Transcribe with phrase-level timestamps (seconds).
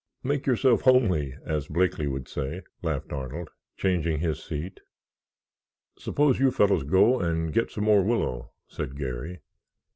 [0.23, 4.79] "Make yourself homely, as Blakeley would say," laughed Arnold, changing his seat.
[5.99, 9.41] "Suppose you fellows go and get some more willow," said Garry.